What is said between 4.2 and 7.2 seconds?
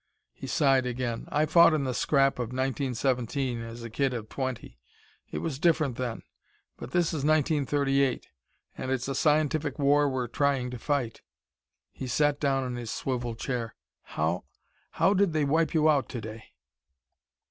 twenty; it was different then. But this